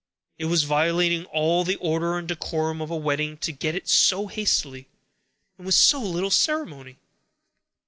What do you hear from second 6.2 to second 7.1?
ceremony.